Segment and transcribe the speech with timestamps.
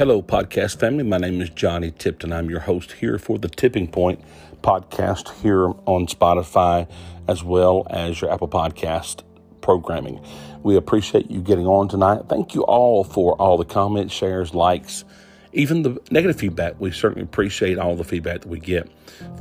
[0.00, 1.04] Hello, podcast family.
[1.04, 2.32] My name is Johnny Tipton.
[2.32, 4.18] I'm your host here for the Tipping Point
[4.62, 6.90] podcast here on Spotify
[7.28, 9.24] as well as your Apple Podcast
[9.60, 10.18] programming.
[10.62, 12.30] We appreciate you getting on tonight.
[12.30, 15.04] Thank you all for all the comments, shares, likes,
[15.52, 16.80] even the negative feedback.
[16.80, 18.90] We certainly appreciate all the feedback that we get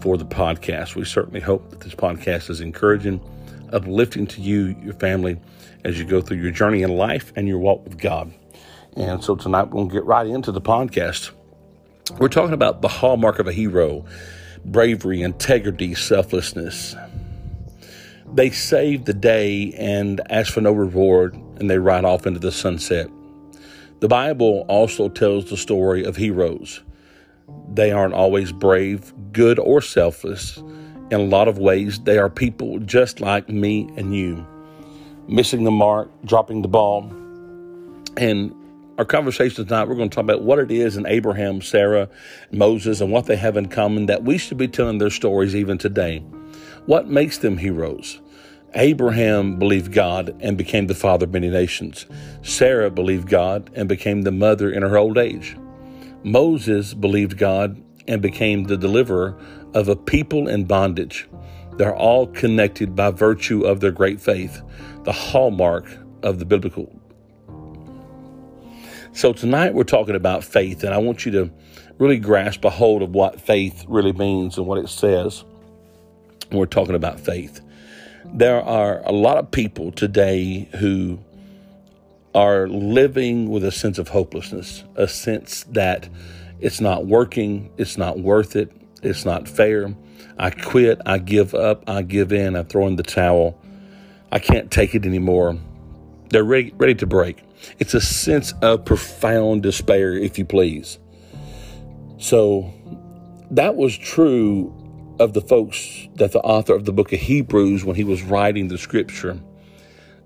[0.02, 0.94] for the podcast.
[0.94, 3.21] We certainly hope that this podcast is encouraging,
[3.71, 5.40] uplifting to you, your family,
[5.85, 8.34] as you go through your journey in life and your walk with God.
[8.95, 11.31] And so tonight we're going to get right into the podcast.
[12.17, 14.05] We're talking about the hallmark of a hero
[14.65, 16.95] bravery, integrity, selflessness.
[18.34, 22.52] They save the day and ask for no reward, and they ride off into the
[22.52, 23.09] sunset.
[24.02, 26.81] The Bible also tells the story of heroes.
[27.73, 30.57] They aren't always brave, good, or selfless.
[31.12, 34.45] In a lot of ways, they are people just like me and you,
[35.27, 37.12] missing the mark, dropping the ball,
[38.15, 38.53] and
[39.00, 42.10] our conversation tonight, we're going to talk about what it is in Abraham, Sarah,
[42.52, 45.78] Moses, and what they have in common that we should be telling their stories even
[45.78, 46.20] today.
[46.86, 48.20] What makes them heroes?
[48.74, 52.08] Abraham believed God and became the father of many nations.
[52.42, 55.55] Sarah believed God and became the mother in her old age.
[56.24, 59.40] Moses believed God and became the deliverer
[59.74, 61.26] of a people in bondage.
[61.77, 64.62] They're all connected by virtue of their great faith,
[65.06, 65.86] the hallmark
[66.22, 66.99] of the biblical
[69.13, 71.52] so tonight we're talking about faith, and I want you to
[71.97, 75.44] really grasp a hold of what faith really means and what it says.
[76.52, 77.62] We're talking about faith.
[78.25, 81.19] There are a lot of people today who
[82.35, 86.07] are living with a sense of hopelessness, a sense that
[86.59, 88.72] it's not working, it's not worth it,
[89.02, 89.94] it's not fair.
[90.38, 93.59] I quit, I give up, I give in, I throw in the towel.
[94.31, 95.57] I can't take it anymore.
[96.30, 97.44] They're ready, ready to break.
[97.79, 101.00] It's a sense of profound despair, if you please.
[102.18, 102.74] So
[103.52, 104.75] that was true
[105.20, 108.68] of the folks that the author of the book of Hebrews, when he was writing
[108.68, 109.40] the scripture,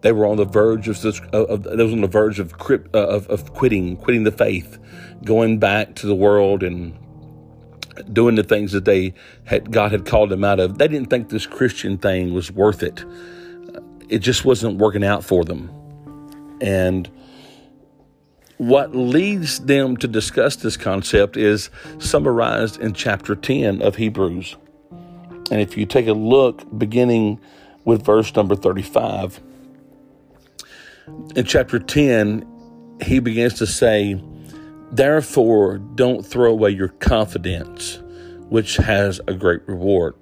[0.01, 2.77] they were on the verge of, this, of they was on the verge of, uh,
[2.93, 4.77] of, of quitting, quitting the faith,
[5.23, 6.97] going back to the world and
[8.11, 9.13] doing the things that they
[9.45, 10.77] had God had called them out of.
[10.77, 13.05] They didn't think this Christian thing was worth it.
[14.09, 15.71] It just wasn't working out for them.
[16.59, 17.09] And
[18.57, 21.69] what leads them to discuss this concept is
[21.99, 24.55] summarized in chapter 10 of Hebrews.
[25.51, 27.39] And if you take a look beginning
[27.85, 29.41] with verse number 35,
[31.35, 32.47] in chapter 10,
[33.01, 34.21] he begins to say,
[34.91, 37.99] Therefore, don't throw away your confidence,
[38.49, 40.15] which has a great reward.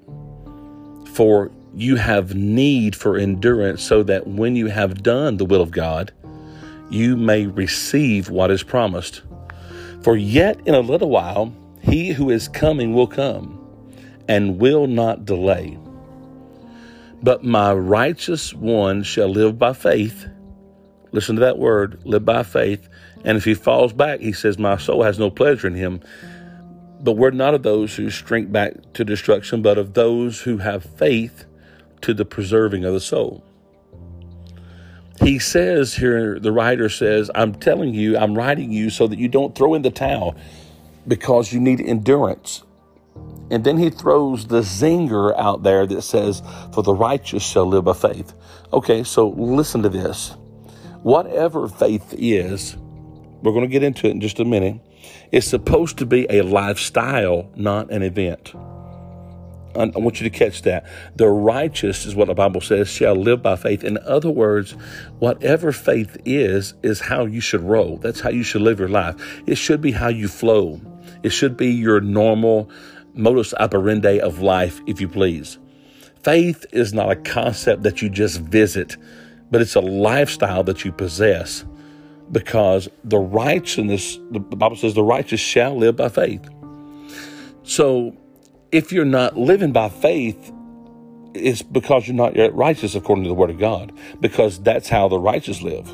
[1.13, 5.71] For you have need for endurance, so that when you have done the will of
[5.71, 6.11] God,
[6.91, 9.21] you may receive what is promised.
[10.03, 13.57] For yet in a little while, he who is coming will come
[14.27, 15.77] and will not delay.
[17.23, 20.27] But my righteous one shall live by faith.
[21.11, 22.89] Listen to that word, live by faith.
[23.23, 26.01] And if he falls back, he says, My soul has no pleasure in him.
[26.99, 30.83] But we're not of those who shrink back to destruction, but of those who have
[30.83, 31.45] faith
[32.01, 33.43] to the preserving of the soul
[35.21, 39.27] he says here, the writer says, I'm telling you, I'm writing you so that you
[39.27, 40.35] don't throw in the towel
[41.07, 42.63] because you need endurance.
[43.51, 46.41] And then he throws the zinger out there that says,
[46.73, 48.33] For the righteous shall live by faith.
[48.73, 50.35] Okay, so listen to this.
[51.03, 52.77] Whatever faith is,
[53.41, 54.79] we're going to get into it in just a minute,
[55.31, 58.53] it's supposed to be a lifestyle, not an event.
[59.75, 60.85] I want you to catch that.
[61.15, 63.83] The righteous is what the Bible says shall live by faith.
[63.83, 64.71] In other words,
[65.19, 67.97] whatever faith is, is how you should roll.
[67.97, 69.15] That's how you should live your life.
[69.47, 70.81] It should be how you flow.
[71.23, 72.69] It should be your normal
[73.13, 75.57] modus operandi of life, if you please.
[76.23, 78.97] Faith is not a concept that you just visit,
[79.49, 81.65] but it's a lifestyle that you possess
[82.31, 86.47] because the righteousness, the Bible says, the righteous shall live by faith.
[87.63, 88.15] So
[88.71, 90.51] if you're not living by faith,
[91.33, 95.07] it's because you're not yet righteous according to the Word of God, because that's how
[95.07, 95.87] the righteous live.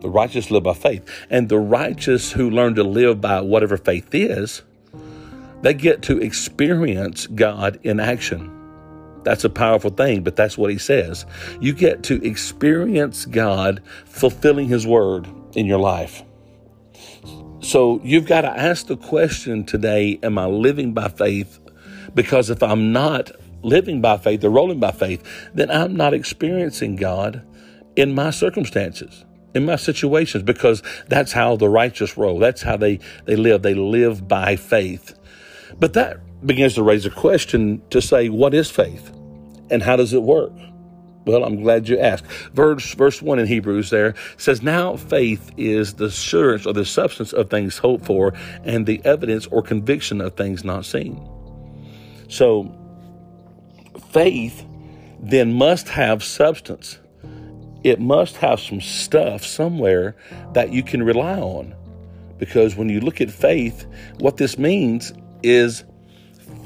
[0.00, 1.08] The righteous live by faith.
[1.30, 4.62] And the righteous who learn to live by whatever faith is,
[5.62, 8.50] they get to experience God in action.
[9.22, 11.24] That's a powerful thing, but that's what he says.
[11.60, 16.24] You get to experience God fulfilling his word in your life.
[17.60, 21.60] So you've got to ask the question today Am I living by faith
[22.14, 23.30] because if I'm not
[23.62, 25.22] living by faith or rolling by faith,
[25.54, 27.42] then I'm not experiencing God
[27.96, 29.24] in my circumstances.
[29.54, 32.38] in my situations because that's how the righteous roll.
[32.38, 33.62] That's how they, they live.
[33.62, 35.14] They live by faith.
[35.78, 39.10] But that begins to raise a question to say, what is faith
[39.70, 40.52] and how does it work?
[41.24, 42.26] Well, I'm glad you asked.
[42.52, 47.32] Verse, verse 1 in Hebrews there says, Now faith is the assurance or the substance
[47.32, 48.34] of things hoped for
[48.64, 51.24] and the evidence or conviction of things not seen.
[52.32, 52.74] So,
[54.10, 54.64] faith
[55.20, 56.98] then must have substance.
[57.84, 60.16] It must have some stuff somewhere
[60.54, 61.74] that you can rely on.
[62.38, 63.84] Because when you look at faith,
[64.18, 65.12] what this means
[65.42, 65.84] is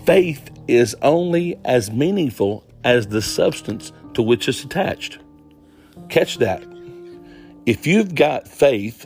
[0.04, 5.18] faith is only as meaningful as the substance to which it's attached.
[6.08, 6.62] Catch that.
[7.66, 9.04] If you've got faith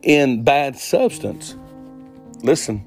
[0.00, 1.54] in bad substance,
[2.42, 2.82] listen,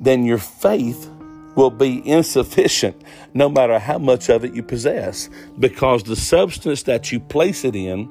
[0.00, 1.10] then your faith
[1.58, 3.02] will be insufficient
[3.34, 5.28] no matter how much of it you possess
[5.58, 8.08] because the substance that you place it in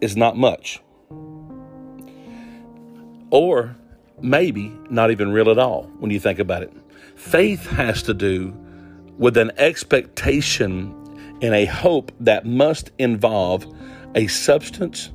[0.00, 0.80] is not much.
[3.28, 3.76] Or
[4.22, 6.72] maybe not even real at all when you think about it.
[7.16, 8.56] Faith has to do
[9.18, 10.90] with an expectation
[11.42, 13.66] and a hope that must involve
[14.14, 15.10] a substance.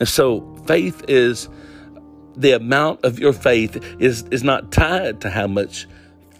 [0.00, 1.48] And so faith is
[2.34, 5.86] the amount of your faith is, is not tied to how much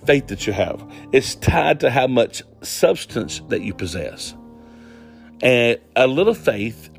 [0.07, 0.85] faith that you have.
[1.13, 4.35] It's tied to how much substance that you possess.
[5.43, 6.91] And a little faith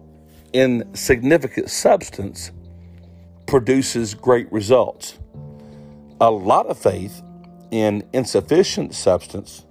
[0.52, 2.52] in significant substance
[3.46, 5.18] produces great results.
[6.22, 7.22] A lot of faith
[7.72, 9.66] in insufficient substance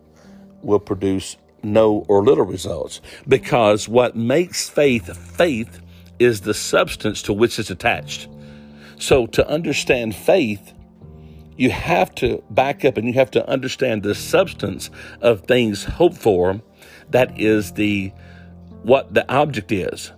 [0.63, 5.81] will produce no or little results because what makes faith faith
[6.19, 8.29] is the substance to which it's attached.
[8.99, 10.73] So to understand faith,
[11.57, 14.91] you have to back up and you have to understand the substance
[15.21, 16.61] of things hoped for
[17.11, 18.13] that is the
[18.83, 20.13] what the object is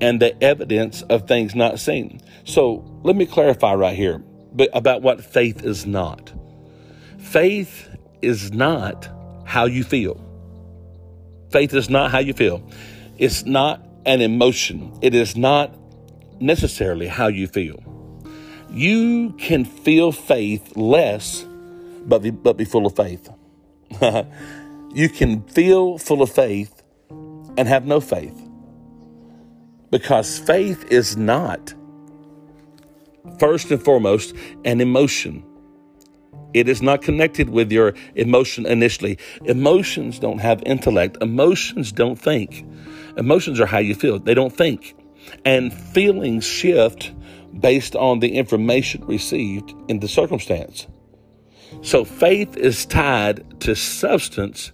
[0.00, 2.20] and the evidence of things not seen.
[2.44, 4.22] So let me clarify right here
[4.72, 6.32] about what faith is not.
[7.18, 7.88] Faith
[8.22, 9.08] is not
[9.44, 10.24] how you feel.
[11.50, 12.62] Faith is not how you feel.
[13.16, 14.96] It's not an emotion.
[15.02, 15.74] It is not
[16.40, 17.82] necessarily how you feel.
[18.70, 21.44] You can feel faith less,
[22.04, 23.28] but be, but be full of faith.
[24.94, 26.82] you can feel full of faith
[27.56, 28.38] and have no faith.
[29.90, 31.72] Because faith is not,
[33.38, 34.34] first and foremost,
[34.64, 35.44] an emotion.
[36.52, 39.18] It is not connected with your emotion initially.
[39.44, 41.18] Emotions don't have intellect.
[41.20, 42.66] Emotions don't think.
[43.16, 44.18] Emotions are how you feel.
[44.18, 44.94] They don't think.
[45.44, 47.12] And feelings shift
[47.60, 50.86] based on the information received in the circumstance.
[51.82, 54.72] So faith is tied to substance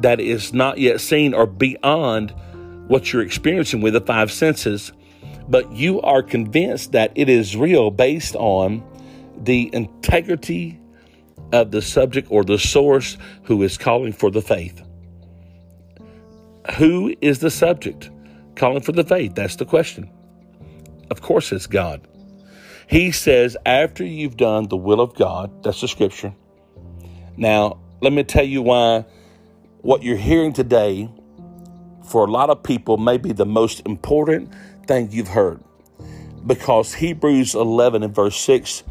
[0.00, 2.34] that is not yet seen or beyond
[2.86, 4.92] what you're experiencing with the five senses,
[5.48, 8.84] but you are convinced that it is real based on
[9.42, 10.80] the integrity
[11.52, 14.82] of the subject or the source who is calling for the faith.
[16.76, 18.10] Who is the subject
[18.56, 19.34] calling for the faith?
[19.34, 20.10] That's the question.
[21.10, 22.06] Of course, it's God.
[22.88, 26.34] He says, after you've done the will of God, that's the scripture.
[27.36, 29.04] Now, let me tell you why
[29.82, 31.10] what you're hearing today
[32.04, 34.52] for a lot of people may be the most important
[34.86, 35.60] thing you've heard.
[36.46, 38.84] Because Hebrews 11 and verse 6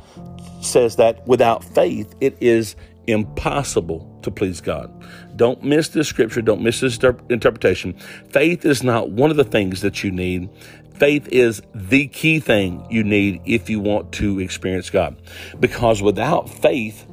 [0.62, 2.75] says that without faith, it is
[3.07, 4.91] impossible to please God.
[5.36, 6.41] Don't miss this scripture.
[6.41, 7.94] Don't miss this interpretation.
[8.29, 10.50] Faith is not one of the things that you need.
[10.94, 15.15] Faith is the key thing you need if you want to experience God.
[15.60, 17.05] Because without faith,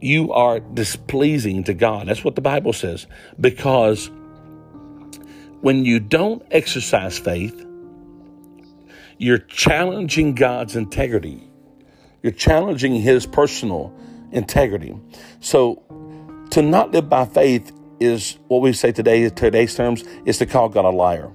[0.00, 2.08] you are displeasing to God.
[2.08, 3.06] That's what the Bible says.
[3.40, 4.10] Because
[5.62, 7.64] when you don't exercise faith,
[9.16, 11.42] you're challenging God's integrity.
[12.22, 13.94] You're challenging his personal
[14.30, 14.94] integrity.
[15.40, 15.82] So
[16.54, 20.68] to not live by faith is what we say today, today's terms, is to call
[20.68, 21.32] God a liar.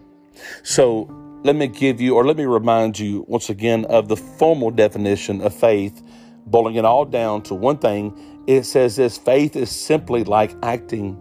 [0.63, 1.09] So
[1.43, 5.41] let me give you, or let me remind you once again of the formal definition
[5.41, 6.01] of faith,
[6.45, 8.17] boiling it all down to one thing.
[8.47, 11.17] It says this faith is simply like acting,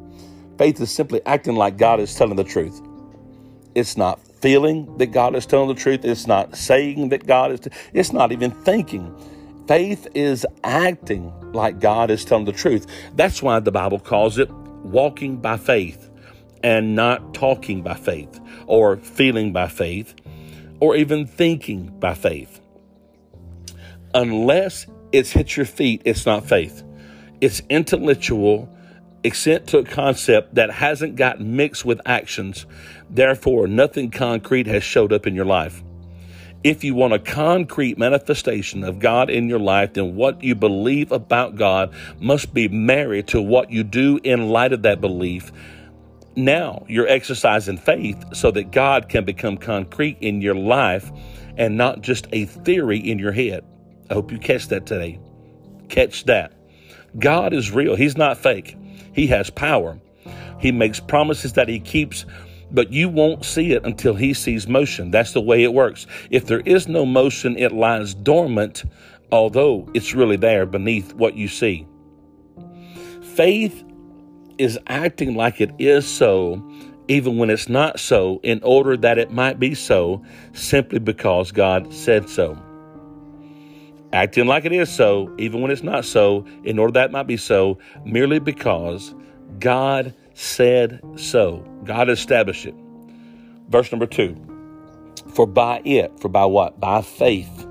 [0.59, 2.81] faith is simply acting like God is telling the truth.
[3.75, 6.05] It's not feeling that God is telling the truth.
[6.05, 9.13] It's not saying that God is, t- it's not even thinking.
[9.69, 12.87] Faith is acting like God is telling the truth.
[13.17, 16.09] That's why the Bible calls it walking by faith
[16.65, 20.15] and not talking by faith or feeling by faith
[20.81, 22.63] or even thinking by faith.
[24.15, 26.83] Unless it's hit your feet, it's not faith.
[27.43, 28.75] It's intellectual
[29.23, 32.65] extent to a concept that hasn't gotten mixed with actions.
[33.11, 35.83] Therefore, nothing concrete has showed up in your life.
[36.65, 41.13] If you want a concrete manifestation of God in your life, then what you believe
[41.13, 45.53] about God must be married to what you do in light of that belief.
[46.35, 51.11] Now you're exercising faith so that God can become concrete in your life
[51.57, 53.65] and not just a theory in your head.
[54.11, 55.21] I hope you catch that today.
[55.89, 56.53] Catch that.
[57.19, 57.95] God is real.
[57.95, 58.77] He's not fake.
[59.13, 59.99] He has power.
[60.59, 62.25] He makes promises that he keeps
[62.71, 65.11] but you won't see it until he sees motion.
[65.11, 66.07] That's the way it works.
[66.31, 68.85] If there is no motion, it lies dormant,
[69.33, 71.87] although it's really there beneath what you see.
[73.35, 73.85] Faith
[74.59, 76.63] is acting like it is so,
[77.07, 80.23] even when it's not so, in order that it might be so,
[80.53, 82.61] simply because God said so.
[84.13, 87.27] Acting like it is so, even when it's not so, in order that it might
[87.27, 89.15] be so, merely because
[89.59, 91.65] God said so.
[91.83, 92.75] God established it.
[93.69, 94.37] Verse number two.
[95.35, 96.79] For by it, for by what?
[96.79, 97.67] By faith,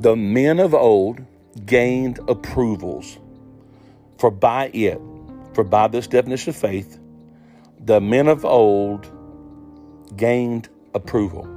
[0.00, 1.24] the men of old
[1.64, 3.18] gained approvals.
[4.18, 5.00] For by it,
[5.54, 6.98] for by this definition of faith,
[7.78, 9.08] the men of old
[10.16, 11.48] gained approval.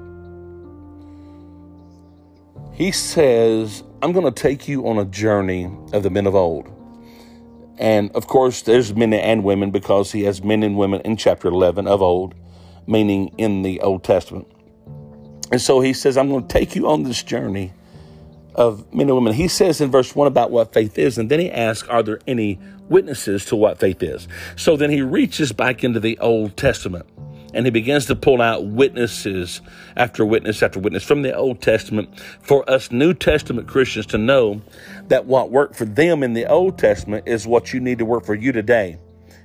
[2.73, 6.76] He says, I'm going to take you on a journey of the men of old.
[7.77, 11.47] And of course, there's men and women because he has men and women in chapter
[11.47, 12.33] 11 of old,
[12.87, 14.47] meaning in the Old Testament.
[15.51, 17.73] And so he says, I'm going to take you on this journey
[18.55, 19.33] of men and women.
[19.33, 22.19] He says in verse 1 about what faith is, and then he asks, Are there
[22.27, 24.27] any witnesses to what faith is?
[24.55, 27.05] So then he reaches back into the Old Testament
[27.57, 29.61] and he begins to pull out witnesses
[29.95, 32.07] after witness after witness from the Old Testament
[32.39, 34.61] for us New Testament Christians to know
[35.07, 38.25] that what worked for them in the Old Testament is what you need to work
[38.25, 38.99] for you today.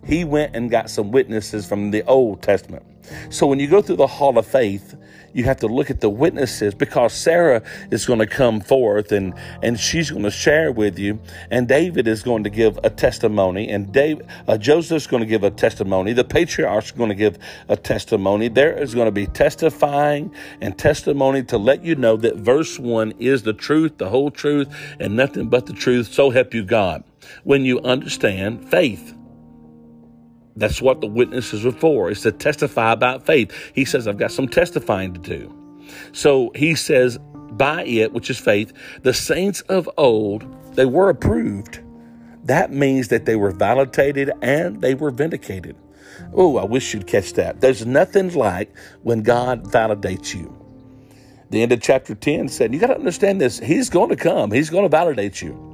[0.04, 2.84] He went and got some witnesses from the Old Testament.
[3.30, 4.96] So when you go through the hall of faith,
[5.32, 9.34] you have to look at the witnesses because Sarah is going to come forth and,
[9.62, 11.20] and she's going to share with you.
[11.50, 15.42] And David is going to give a testimony, and Dave, uh, Joseph's going to give
[15.42, 16.12] a testimony.
[16.12, 18.48] The patriarchs are going to give a testimony.
[18.48, 23.12] There is going to be testifying and testimony to let you know that verse 1
[23.18, 24.68] is the truth, the whole truth,
[25.00, 26.12] and nothing but the truth.
[26.12, 27.04] So help you God.
[27.44, 29.14] When you understand faith.
[30.56, 33.52] That's what the witnesses are for, is to testify about faith.
[33.74, 35.54] He says, I've got some testifying to do.
[36.12, 37.18] So he says,
[37.52, 41.80] by it, which is faith, the saints of old, they were approved.
[42.44, 45.76] That means that they were validated and they were vindicated.
[46.34, 47.60] Oh, I wish you'd catch that.
[47.60, 50.58] There's nothing like when God validates you.
[51.50, 53.58] The end of chapter 10 said, You got to understand this.
[53.58, 55.71] He's going to come, He's going to validate you.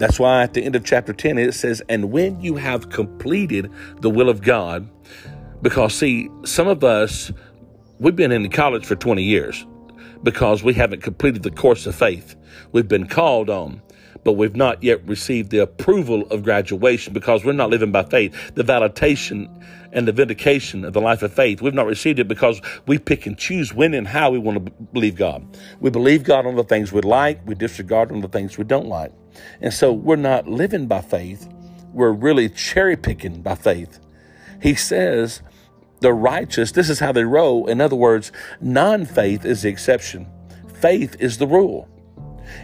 [0.00, 3.70] That's why at the end of chapter 10, it says, And when you have completed
[4.00, 4.88] the will of God,
[5.60, 7.30] because see, some of us,
[7.98, 9.66] we've been in college for 20 years
[10.22, 12.34] because we haven't completed the course of faith.
[12.72, 13.82] We've been called on,
[14.24, 18.54] but we've not yet received the approval of graduation because we're not living by faith.
[18.54, 19.50] The validation
[19.92, 21.60] and the vindication of the life of faith.
[21.60, 24.72] We've not received it because we pick and choose when and how we want to
[24.92, 25.44] believe God.
[25.80, 28.86] We believe God on the things we like, we disregard on the things we don't
[28.86, 29.12] like.
[29.60, 31.48] And so we're not living by faith,
[31.92, 33.98] we're really cherry picking by faith.
[34.62, 35.42] He says,
[36.00, 37.66] the righteous, this is how they roll.
[37.66, 40.26] In other words, non faith is the exception,
[40.74, 41.88] faith is the rule.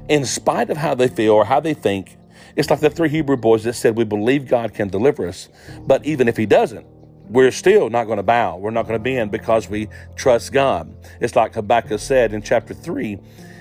[0.08, 2.16] In spite of how they feel or how they think,
[2.56, 5.48] it's like the three Hebrew boys that said, We believe God can deliver us,
[5.86, 6.86] but even if He doesn't,
[7.28, 8.56] we're still not going to bow.
[8.56, 10.94] We're not going to bend because we trust God.
[11.20, 13.18] It's like Habakkuk said in chapter 3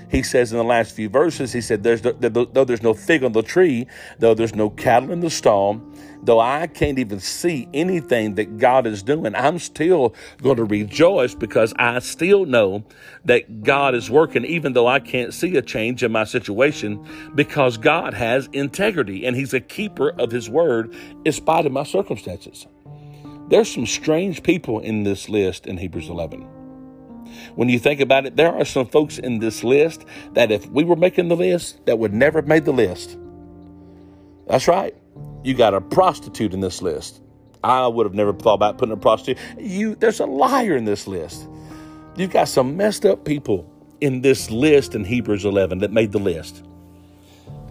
[0.08, 3.32] he says in the last few verses, he said, there's though there's no fig on
[3.32, 3.86] the tree,
[4.18, 5.80] though there's no cattle in the stall,
[6.22, 11.34] though I can't even see anything that God is doing, I'm still going to rejoice
[11.34, 12.84] because I still know
[13.24, 17.04] that God is working, even though I can't see a change in my situation,
[17.34, 20.94] because God has integrity and He's a keeper of His word
[21.24, 22.66] in spite of my circumstances.
[23.48, 26.40] There's some strange people in this list in Hebrews 11.
[27.54, 30.84] When you think about it, there are some folks in this list that if we
[30.84, 33.16] were making the list, that would never have made the list.
[34.48, 34.94] That's right.
[35.44, 37.20] You got a prostitute in this list.
[37.62, 39.38] I would have never thought about putting a prostitute.
[39.58, 41.48] You, there's a liar in this list.
[42.16, 46.18] You've got some messed up people in this list in Hebrews 11 that made the
[46.18, 46.62] list.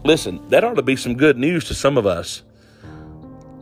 [0.03, 2.43] Listen, that ought to be some good news to some of us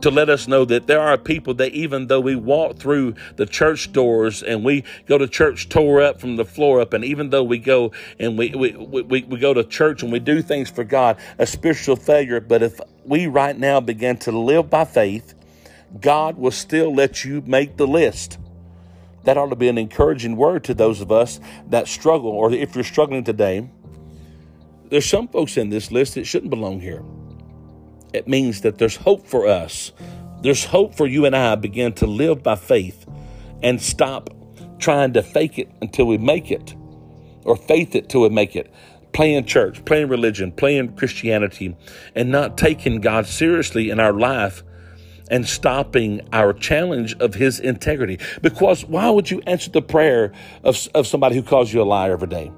[0.04, 3.46] to let us know that there are people that even though we walk through the
[3.46, 7.30] church doors and we go to church tore up from the floor up, and even
[7.30, 10.68] though we go and we, we, we, we go to church and we do things
[10.68, 15.32] for God, a spiritual failure, but if we right now begin to live by faith,
[15.98, 18.36] God will still let you make the list.
[19.22, 22.74] That ought to be an encouraging word to those of us that struggle, or if
[22.74, 23.70] you're struggling today.
[24.90, 27.02] There's some folks in this list that shouldn't belong here.
[28.14, 29.92] It means that there's hope for us.
[30.40, 33.06] There's hope for you and I begin to live by faith
[33.62, 34.30] and stop
[34.78, 36.74] trying to fake it until we make it
[37.44, 38.72] or faith it till we make it
[39.12, 41.76] playing church, playing religion, playing Christianity,
[42.14, 44.62] and not taking God seriously in our life
[45.30, 48.18] and stopping our challenge of his integrity.
[48.42, 52.12] Because why would you answer the prayer of, of somebody who calls you a liar
[52.12, 52.52] every day?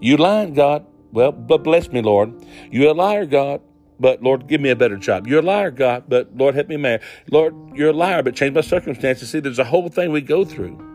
[0.00, 0.84] You lying, God.
[1.12, 2.32] Well, but bless me, Lord.
[2.70, 3.62] You're a liar, God.
[4.00, 5.26] But Lord, give me a better job.
[5.26, 6.04] You're a liar, God.
[6.08, 7.00] But Lord, help me man.
[7.30, 9.28] Lord, you're a liar, but change my circumstances.
[9.30, 10.86] See, there's a whole thing we go through.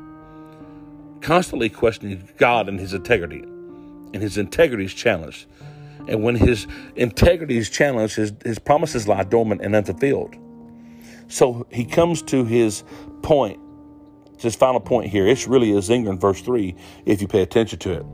[1.22, 3.44] Constantly questioning God and his integrity
[4.16, 5.46] and his integrity is challenged.
[6.08, 10.36] And when his integrity is challenged, his, his promises lie dormant and unfulfilled.
[11.28, 12.84] So he comes to his
[13.22, 13.60] point,
[14.40, 15.28] his final point here.
[15.28, 18.06] It's really a zinger in verse 3 if you pay attention to it.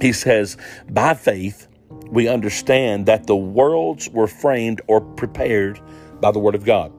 [0.00, 0.56] He says,
[0.90, 1.68] By faith,
[2.10, 5.80] we understand that the worlds were framed or prepared
[6.20, 6.92] by the word of God,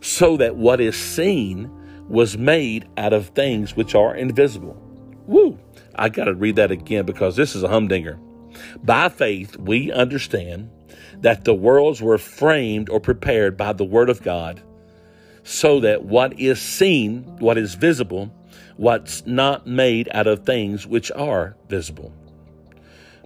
[0.00, 1.70] so that what is seen
[2.08, 4.80] was made out of things which are invisible.
[5.26, 5.58] Woo!
[5.96, 8.18] I got to read that again because this is a humdinger.
[8.82, 10.70] By faith, we understand
[11.20, 14.62] that the worlds were framed or prepared by the Word of God,
[15.42, 18.32] so that what is seen, what is visible,
[18.76, 22.12] what's not made out of things which are visible.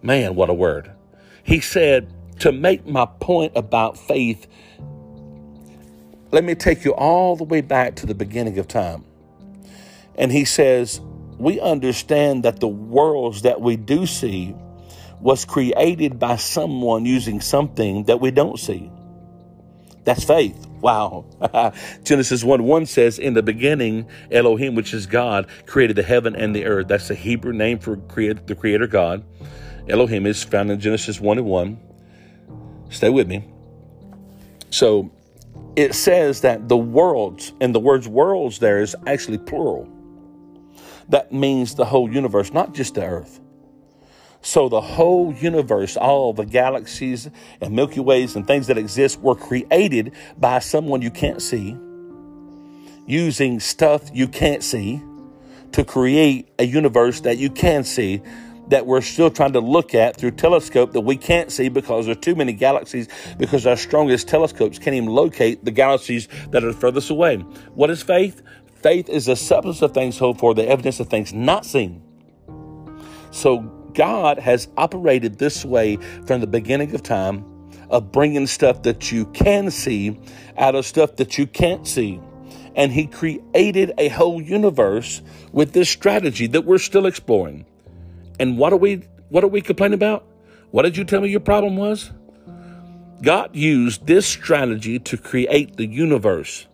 [0.03, 0.91] Man, what a word.
[1.43, 4.47] He said, to make my point about faith,
[6.33, 9.05] let me take you all the way back to the beginning of time.
[10.15, 11.01] And he says,
[11.39, 14.55] we understand that the worlds that we do see
[15.21, 18.91] was created by someone using something that we don't see.
[20.05, 20.67] That's faith.
[20.81, 21.27] Wow.
[22.05, 26.57] Genesis 1 1 says, In the beginning, Elohim, which is God, created the heaven and
[26.57, 26.89] the earth.
[26.89, 29.25] That's the Hebrew name for the Creator God.
[29.91, 31.79] Elohim is found in Genesis 1 and 1.
[32.91, 33.45] Stay with me.
[34.71, 35.11] So
[35.77, 39.89] it says that the worlds, and the words worlds there is actually plural.
[41.09, 43.41] That means the whole universe, not just the earth.
[44.43, 47.29] So the whole universe, all the galaxies
[47.61, 51.77] and Milky Ways and things that exist were created by someone you can't see,
[53.07, 55.03] using stuff you can't see
[55.73, 58.23] to create a universe that you can see
[58.71, 62.13] that we're still trying to look at through telescope that we can't see because there
[62.13, 66.73] are too many galaxies because our strongest telescopes can't even locate the galaxies that are
[66.73, 67.37] furthest away.
[67.75, 68.43] What is faith?
[68.77, 72.03] Faith is the substance of things hoped for, the evidence of things not seen.
[73.31, 73.59] So
[73.95, 77.45] God has operated this way from the beginning of time
[77.91, 80.19] of bringing stuff that you can see
[80.57, 82.21] out of stuff that you can't see.
[82.77, 87.67] And he created a whole universe with this strategy that we're still exploring.
[88.41, 90.27] And what are we what are we complaining about?
[90.73, 92.11] What did you tell me your problem was?
[93.23, 96.67] God used this strategy to create the universe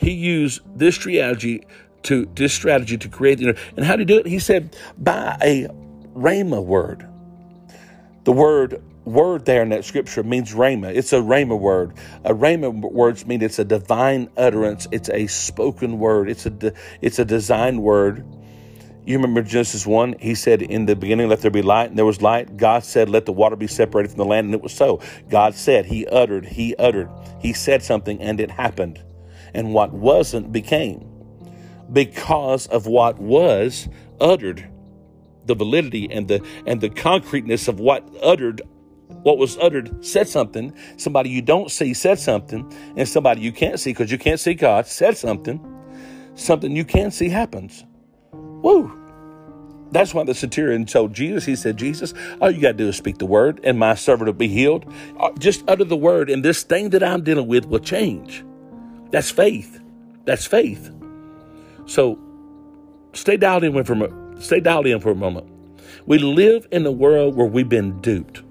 [0.00, 1.66] he used this strategy
[2.04, 3.62] to this strategy to create the universe.
[3.76, 4.26] and how did he do it?
[4.26, 5.68] He said by a
[6.14, 7.06] rhema word.
[8.24, 10.94] The word word there in that scripture means rhema.
[10.94, 11.94] It's a rhema word.
[12.24, 14.88] A rhema words mean it's a divine utterance.
[14.90, 16.30] It's a spoken word.
[16.30, 16.72] It's a
[17.02, 18.24] it's a designed word.
[19.06, 20.16] You remember Genesis 1?
[20.20, 22.56] He said, In the beginning, let there be light, and there was light.
[22.56, 25.00] God said, Let the water be separated from the land, and it was so.
[25.28, 27.08] God said, He uttered, He uttered.
[27.40, 29.02] He said something, and it happened
[29.54, 31.06] and what wasn't became
[31.92, 33.88] because of what was
[34.20, 34.68] uttered
[35.46, 38.62] the validity and the and the concreteness of what uttered
[39.22, 43.80] what was uttered said something somebody you don't see said something and somebody you can't
[43.80, 45.58] see because you can't see god said something
[46.34, 47.84] something you can see happens
[48.62, 49.00] woo
[49.92, 52.96] that's why the centurion told Jesus, he said, Jesus, all you got to do is
[52.96, 54.84] speak the word, and my servant will be healed.
[55.18, 58.44] Uh, just utter the word, and this thing that I'm dealing with will change.
[59.10, 59.80] That's faith.
[60.24, 60.92] That's faith.
[61.86, 62.18] So
[63.14, 64.42] stay dialed in for a moment.
[64.42, 65.48] Stay dialed in for a moment.
[66.06, 68.42] We live in a world where we've been duped.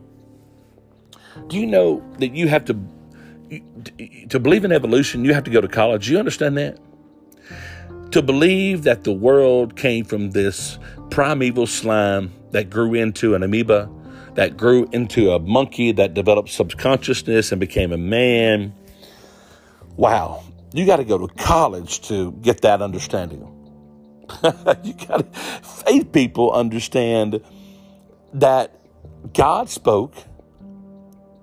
[1.48, 2.78] Do you know that you have to
[4.30, 6.06] to believe in evolution, you have to go to college.
[6.06, 6.78] Do you understand that?
[8.12, 10.80] To believe that the world came from this
[11.12, 13.88] primeval slime that grew into an amoeba,
[14.34, 18.74] that grew into a monkey, that developed subconsciousness and became a man.
[19.96, 20.44] Wow.
[20.74, 23.42] You got to go to college to get that understanding.
[24.84, 27.42] you got to, faith people understand
[28.34, 28.76] that
[29.34, 30.16] God spoke,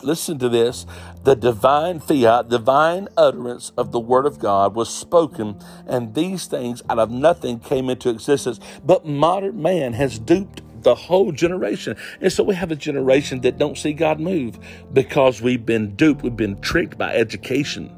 [0.07, 0.87] listen to this,
[1.25, 6.83] the divine fiat, divine utterance of the word of God was spoken, and these things
[6.89, 8.61] out of nothing came into existence.
[8.85, 11.97] But modern man has duped the whole generation.
[12.21, 14.59] And so we have a generation that don't see God move
[14.93, 17.95] because we've been duped, we've been tricked by education.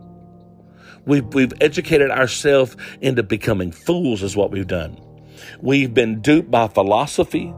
[1.04, 5.00] We've, we've educated ourselves into becoming fools, is what we've done.
[5.60, 7.54] We've been duped by philosophy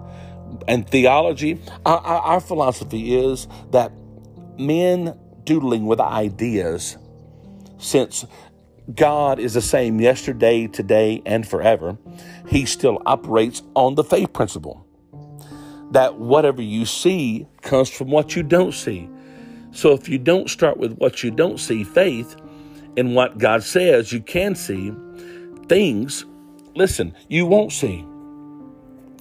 [0.69, 1.61] and theology.
[1.87, 3.93] Our, our, our philosophy is that
[4.61, 6.97] men doodling with ideas,
[7.79, 8.25] since
[8.95, 11.97] God is the same yesterday, today, and forever,
[12.49, 14.87] He still operates on the faith principle
[15.91, 19.09] that whatever you see comes from what you don't see.
[19.73, 22.37] So if you don't start with what you don't see, faith,
[22.97, 24.93] in what God says you can see,
[25.69, 26.25] things,
[26.75, 28.05] listen, you won't see.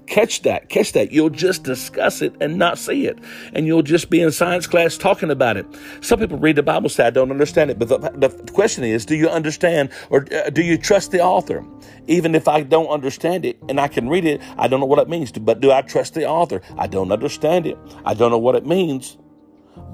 [0.10, 1.12] Catch that, catch that.
[1.12, 3.20] You'll just discuss it and not see it.
[3.54, 5.68] And you'll just be in science class talking about it.
[6.02, 7.78] Some people read the Bible say, I don't understand it.
[7.78, 11.64] But the, the question is, do you understand or uh, do you trust the author?
[12.08, 14.98] Even if I don't understand it and I can read it, I don't know what
[14.98, 15.32] it means.
[15.32, 16.62] But do I trust the author?
[16.76, 17.78] I don't understand it.
[18.04, 19.16] I don't know what it means.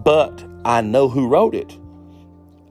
[0.05, 1.77] But I know who wrote it.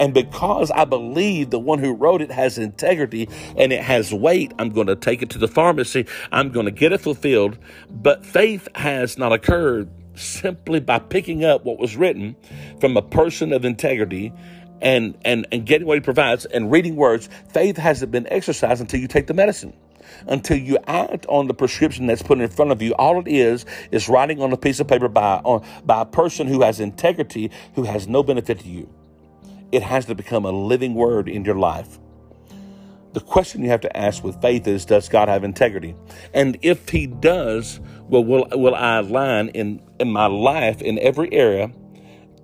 [0.01, 4.53] And because I believe the one who wrote it has integrity and it has weight,
[4.59, 6.07] I'm going to take it to the pharmacy.
[6.33, 7.59] I'm going to get it fulfilled.
[7.91, 12.37] But faith has not occurred simply by picking up what was written
[12.81, 14.33] from a person of integrity
[14.81, 17.29] and, and, and getting what he provides and reading words.
[17.53, 19.75] Faith hasn't been exercised until you take the medicine.
[20.27, 23.65] Until you act on the prescription that's put in front of you, all it is
[23.91, 27.51] is writing on a piece of paper by, on, by a person who has integrity,
[27.75, 28.89] who has no benefit to you
[29.75, 31.99] it has to become a living word in your life.
[33.13, 35.97] The question you have to ask with faith is Does God have integrity?
[36.33, 41.33] And if He does, well, will, will I align in, in my life in every
[41.33, 41.73] area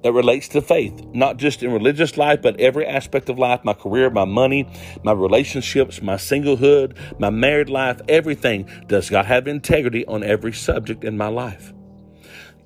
[0.02, 3.74] that relates to faith, not just in religious life, but every aspect of life my
[3.74, 4.68] career, my money,
[5.04, 8.68] my relationships, my singlehood, my married life, everything.
[8.88, 11.72] Does God have integrity on every subject in my life?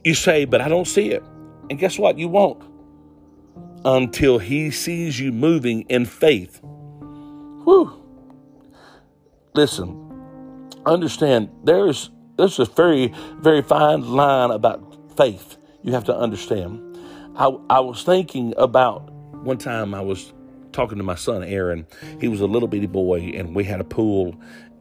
[0.04, 1.22] You say, but I don't see it.
[1.68, 2.18] And guess what?
[2.18, 2.62] You won't
[3.84, 6.60] until he sees you moving in faith.
[6.62, 8.00] Whew.
[9.54, 10.00] Listen,
[10.86, 15.56] understand there's there's a very, very fine line about faith.
[15.82, 16.98] You have to understand.
[17.36, 19.10] I, I was thinking about
[19.44, 20.32] one time I was
[20.72, 21.86] talking to my son Aaron.
[22.20, 24.34] He was a little bitty boy, and we had a pool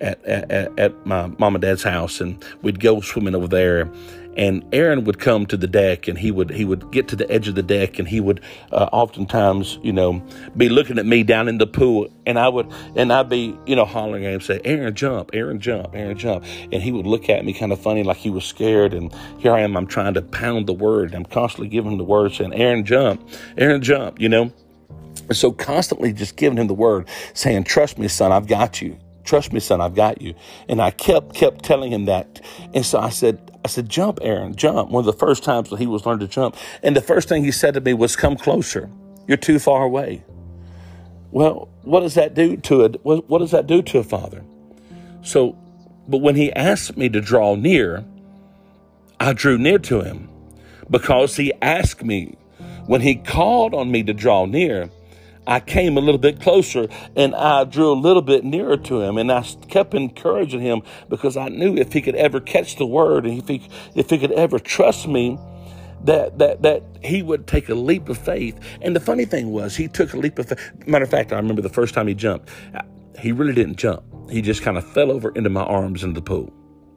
[0.04, 3.90] at, at, at my mom and dad's house, and we'd go swimming over there.
[4.36, 7.30] And Aaron would come to the deck and he would he would get to the
[7.30, 10.24] edge of the deck and he would uh, oftentimes you know
[10.58, 12.08] be looking at me down in the pool.
[12.26, 15.60] And I would and I'd be you know hollering at him say Aaron jump Aaron
[15.60, 16.46] jump Aaron jump.
[16.72, 18.96] And he would look at me kind of funny like he was scared.
[18.96, 21.14] And here I am I'm trying to pound the word.
[21.14, 23.22] I'm constantly giving him the word saying Aaron jump
[23.56, 24.52] Aaron jump you know?
[25.32, 29.54] So constantly just giving him the word saying trust me son I've got you trust
[29.54, 30.36] me son I've got you
[30.68, 32.42] and I kept kept telling him that
[32.74, 34.90] and so I said I said, jump, Aaron, jump.
[34.90, 36.58] One of the first times that he was learned to jump.
[36.82, 38.90] And the first thing he said to me was, come closer.
[39.26, 40.24] You're too far away.
[41.32, 43.04] Well, what does that do to it?
[43.04, 44.44] What, what does that do to a father?
[45.22, 45.58] So,
[46.08, 48.04] but when he asked me to draw near,
[49.20, 50.30] I drew near to him
[50.90, 52.36] because he asked me.
[52.86, 54.90] When he called on me to draw near,
[55.46, 59.18] I came a little bit closer and I drew a little bit nearer to him
[59.18, 63.26] and I kept encouraging him because I knew if he could ever catch the word
[63.26, 65.38] and if he, if he could ever trust me,
[66.04, 68.60] that, that, that he would take a leap of faith.
[68.82, 70.60] And the funny thing was, he took a leap of faith.
[70.86, 72.50] Matter of fact, I remember the first time he jumped,
[73.20, 74.04] he really didn't jump.
[74.30, 76.54] He just kind of fell over into my arms in the pool.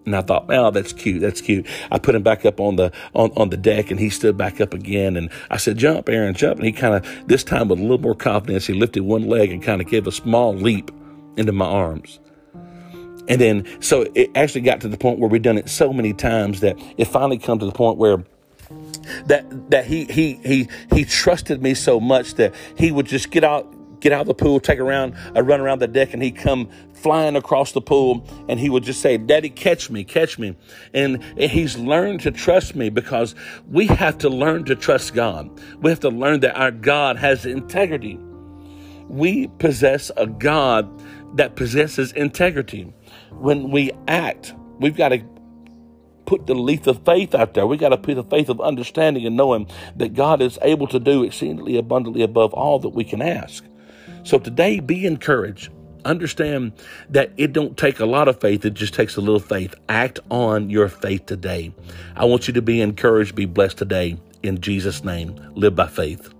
[0.06, 1.20] And I thought, oh, that's cute.
[1.20, 1.66] That's cute.
[1.90, 4.60] I put him back up on the on, on the deck and he stood back
[4.60, 5.16] up again.
[5.16, 6.58] And I said, jump, Aaron, jump.
[6.58, 9.50] And he kind of, this time with a little more confidence, he lifted one leg
[9.50, 10.92] and kind of gave a small leap
[11.36, 12.20] into my arms.
[13.28, 16.12] And then, so it actually got to the point where we'd done it so many
[16.12, 18.24] times that it finally come to the point where
[19.26, 23.44] that that he he he he trusted me so much that he would just get
[23.44, 26.36] out get out of the pool, take around a run around the deck, and he'd
[26.36, 30.56] come flying across the pool and he would just say, Daddy, catch me, catch me.
[30.94, 33.34] And he's learned to trust me because
[33.70, 35.50] we have to learn to trust God.
[35.80, 38.18] We have to learn that our God has integrity.
[39.08, 40.90] We possess a God
[41.36, 42.92] that possesses integrity.
[43.30, 45.22] When we act, we've got to
[46.24, 47.66] put the leap of faith out there.
[47.66, 50.98] We got to put the faith of understanding and knowing that God is able to
[50.98, 53.64] do exceedingly abundantly above all that we can ask.
[54.24, 55.70] So today, be encouraged.
[56.06, 56.72] Understand
[57.10, 59.74] that it don't take a lot of faith, it just takes a little faith.
[59.88, 61.72] Act on your faith today.
[62.16, 64.18] I want you to be encouraged, be blessed today.
[64.42, 65.34] in Jesus' name.
[65.56, 66.35] Live by faith.